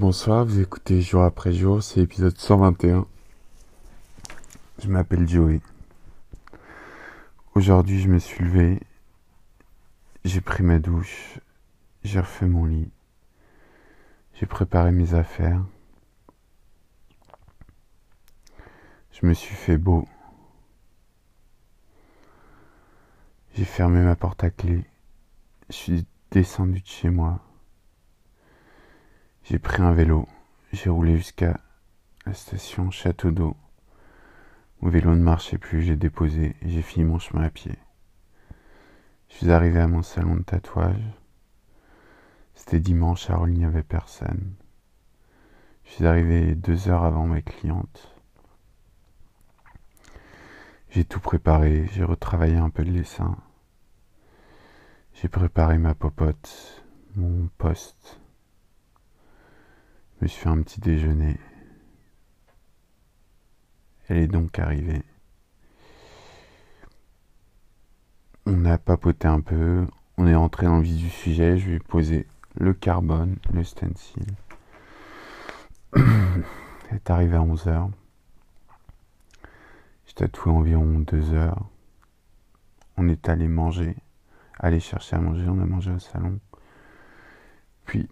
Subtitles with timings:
[0.00, 3.06] Bonsoir, vous écoutez jour après jour, c'est l'épisode 121.
[4.82, 5.60] Je m'appelle Joey.
[7.54, 8.80] Aujourd'hui, je me suis levé,
[10.24, 11.38] j'ai pris ma douche,
[12.02, 12.88] j'ai refait mon lit,
[14.32, 15.62] j'ai préparé mes affaires,
[19.12, 20.08] je me suis fait beau,
[23.54, 24.82] j'ai fermé ma porte à clé,
[25.68, 27.42] je suis descendu de chez moi.
[29.50, 30.28] J'ai pris un vélo,
[30.72, 31.58] j'ai roulé jusqu'à
[32.24, 33.56] la station Château d'Eau.
[34.80, 37.76] Mon vélo ne marchait plus, j'ai déposé j'ai fini mon chemin à pied.
[39.28, 41.02] Je suis arrivé à mon salon de tatouage.
[42.54, 44.54] C'était dimanche, à il n'y avait personne.
[45.82, 48.14] Je suis arrivé deux heures avant ma cliente.
[50.90, 53.36] J'ai tout préparé, j'ai retravaillé un peu de dessin.
[55.14, 56.84] J'ai préparé ma popote,
[57.16, 58.20] mon poste
[60.20, 61.38] me suis fait un petit déjeuner.
[64.08, 65.02] Elle est donc arrivée.
[68.46, 71.76] On a papoté un peu, on est entré dans le vif du sujet, je lui
[71.76, 72.26] ai posé
[72.58, 74.26] le carbone, le stencil.
[75.94, 77.90] Elle est arrivée à 11h.
[80.06, 81.64] J'ai tatoué environ 2 heures.
[82.96, 83.94] On est allé manger,
[84.58, 86.40] aller chercher à manger, on a mangé au salon.
[87.84, 88.08] Puis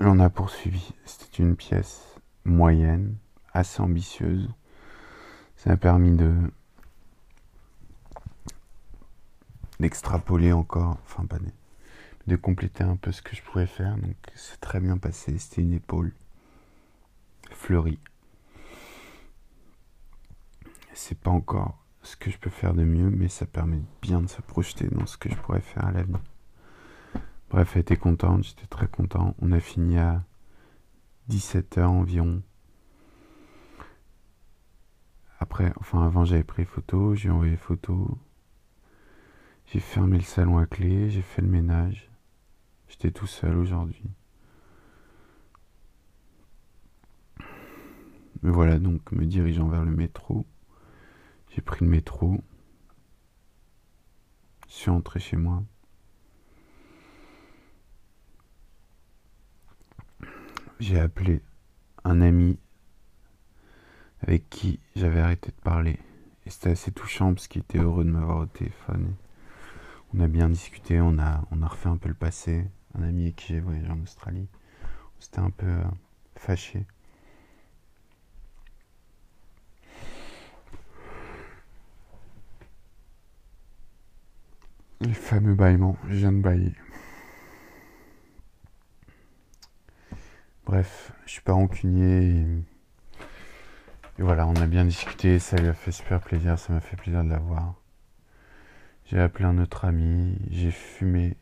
[0.00, 0.94] L'on a poursuivi.
[1.04, 3.16] C'était une pièce moyenne,
[3.52, 4.48] assez ambitieuse.
[5.56, 6.34] Ça a permis de
[9.78, 11.50] d'extrapoler encore, enfin pas de,
[12.26, 13.96] de compléter un peu ce que je pourrais faire.
[13.98, 15.38] Donc c'est très bien passé.
[15.38, 16.12] C'était une épaule
[17.50, 17.98] fleurie.
[20.94, 24.28] C'est pas encore ce que je peux faire de mieux, mais ça permet bien de
[24.28, 26.20] se projeter dans ce que je pourrais faire à l'avenir.
[27.50, 29.34] Bref, elle était contente, j'étais très content.
[29.40, 30.24] On a fini à
[31.28, 32.42] 17h environ.
[35.40, 38.16] Après, enfin avant j'avais pris photo, j'ai envoyé photo.
[39.66, 42.08] J'ai fermé le salon à clé, j'ai fait le ménage.
[42.88, 44.10] J'étais tout seul aujourd'hui.
[48.42, 50.46] Me voilà donc me dirigeant vers le métro.
[51.50, 52.40] J'ai pris le métro.
[54.68, 55.64] Je suis entré chez moi.
[60.80, 61.42] J'ai appelé
[62.04, 62.58] un ami
[64.22, 65.98] avec qui j'avais arrêté de parler.
[66.46, 69.14] Et c'était assez touchant parce qu'il était heureux de m'avoir au téléphone.
[70.14, 72.66] On a bien discuté, on a, on a refait un peu le passé.
[72.98, 74.48] Un ami avec qui j'ai voyagé en Australie.
[75.20, 75.84] C'était un peu euh,
[76.34, 76.86] fâché.
[85.02, 86.72] Les fameux bâillements, je viens de bailler.
[90.66, 92.44] Bref, je suis pas rancunier.
[94.18, 96.96] Et, voilà, on a bien discuté, ça lui a fait super plaisir, ça m'a fait
[96.96, 97.74] plaisir de la voir.
[99.06, 101.36] J'ai appelé un autre ami, j'ai fumé.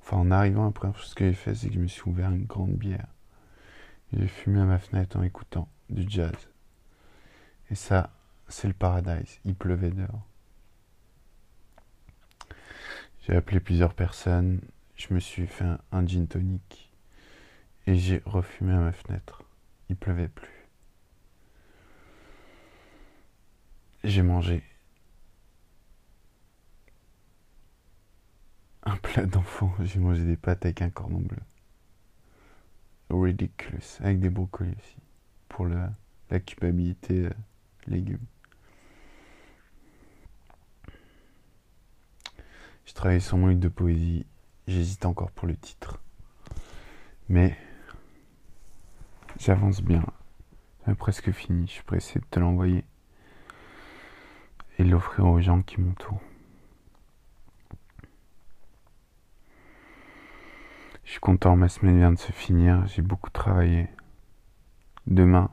[0.00, 2.44] Enfin, en arrivant après, ce que j'ai fait, c'est que je me suis ouvert une
[2.44, 3.08] grande bière.
[4.12, 6.48] J'ai fumé à ma fenêtre en écoutant du jazz.
[7.70, 8.10] Et ça,
[8.48, 9.40] c'est le paradise.
[9.44, 10.26] Il pleuvait dehors.
[13.26, 14.60] J'ai appelé plusieurs personnes.
[14.94, 16.85] Je me suis fait un, un gin tonic
[17.86, 19.42] et j'ai refumé à ma fenêtre.
[19.88, 20.68] Il pleuvait plus.
[24.02, 24.62] J'ai mangé
[28.82, 29.72] un plat d'enfant.
[29.80, 31.38] J'ai mangé des pâtes avec un cordon bleu.
[33.10, 33.98] Ridiculous.
[34.00, 34.96] Avec des brocolis aussi.
[35.48, 37.30] Pour la culpabilité euh,
[37.86, 38.18] légumes.
[42.84, 44.26] Je travaille sur mon livre de poésie.
[44.66, 46.00] J'hésite encore pour le titre.
[47.28, 47.56] Mais
[49.38, 50.04] J'avance bien.
[50.86, 51.66] J'ai presque fini.
[51.66, 52.84] Je suis pressé de te l'envoyer.
[54.78, 56.20] Et l'offrir aux gens qui m'entourent.
[61.04, 62.86] Je suis content, ma semaine vient de se finir.
[62.86, 63.88] J'ai beaucoup travaillé.
[65.06, 65.50] Demain,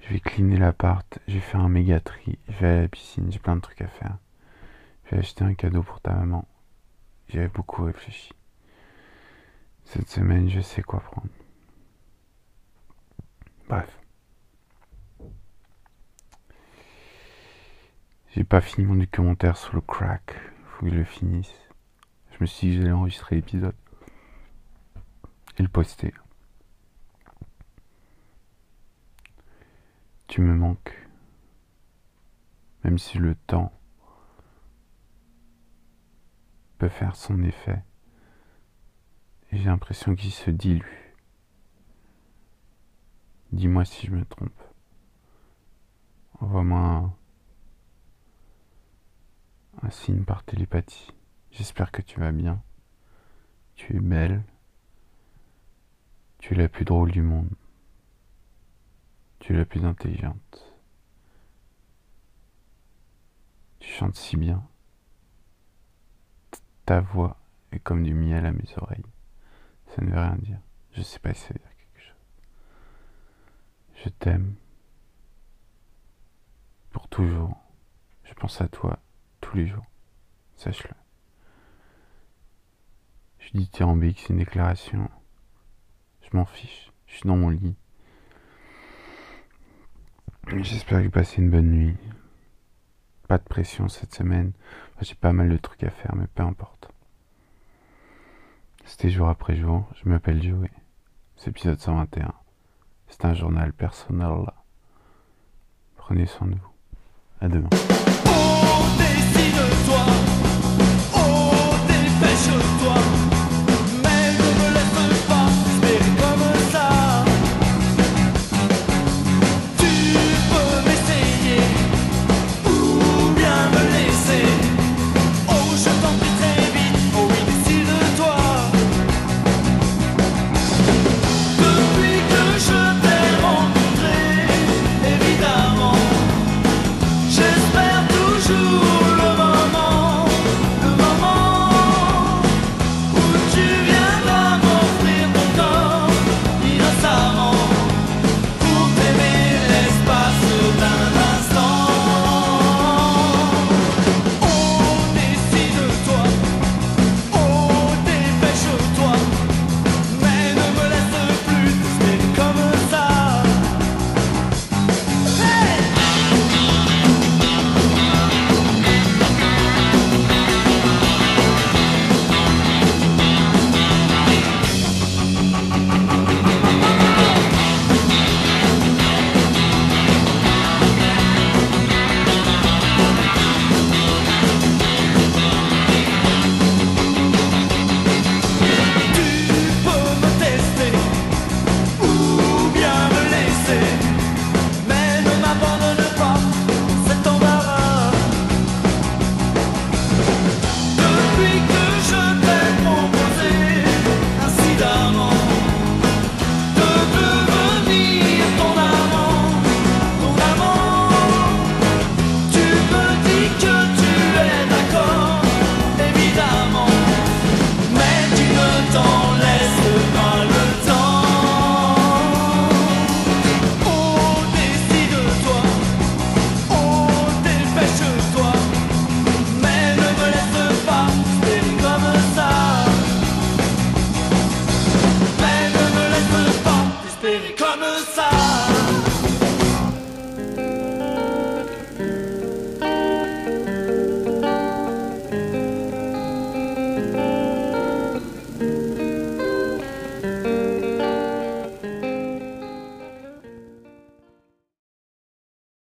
[0.00, 1.18] je vais cleaner l'appart.
[1.28, 2.38] Je vais faire un méga tri.
[2.48, 3.30] Je vais à la piscine.
[3.30, 4.16] J'ai plein de trucs à faire.
[5.04, 6.46] Je vais acheter un cadeau pour ta maman.
[7.28, 8.32] J'y beaucoup réfléchi.
[9.84, 11.28] Cette semaine, je sais quoi prendre.
[13.72, 13.98] Bref.
[18.32, 20.34] J'ai pas fini mon documentaire sur le crack.
[20.66, 21.54] Faut que je le finisse.
[22.32, 23.74] Je me suis dit que j'allais enregistrer l'épisode.
[25.56, 26.12] Et le poster.
[30.26, 31.08] Tu me manques.
[32.84, 33.72] Même si le temps
[36.76, 37.82] peut faire son effet.
[39.50, 41.01] Et j'ai l'impression qu'il se dilue
[43.52, 44.62] Dis-moi si je me trompe.
[46.40, 47.14] Envoie-moi
[49.82, 51.12] un, signe par télépathie.
[51.50, 52.62] J'espère que tu vas bien.
[53.74, 54.42] Tu es belle.
[56.38, 57.50] Tu es la plus drôle du monde.
[59.38, 60.72] Tu es la plus intelligente.
[63.80, 64.66] Tu chantes si bien.
[66.86, 67.36] Ta voix
[67.70, 69.04] est comme du miel à mes oreilles.
[69.88, 70.60] Ça ne veut rien dire.
[70.92, 71.52] Je sais pas si.
[74.04, 74.56] Je t'aime.
[76.90, 77.56] Pour toujours.
[78.24, 78.98] Je pense à toi
[79.40, 79.86] tous les jours.
[80.56, 80.94] Sache-le.
[83.38, 85.08] Je dis Thérambique, c'est une déclaration.
[86.22, 86.90] Je m'en fiche.
[87.06, 87.76] Je suis dans mon lit.
[90.48, 91.96] J'espère que vous passez une bonne nuit.
[93.28, 94.52] Pas de pression cette semaine.
[95.00, 96.90] J'ai pas mal de trucs à faire, mais peu importe.
[98.84, 99.88] C'était jour après jour.
[100.02, 100.70] Je m'appelle Joey.
[101.36, 102.34] C'est épisode 121.
[103.12, 104.46] C'est un journal personnel.
[105.96, 106.72] Prenez soin de vous.
[107.42, 107.68] À demain.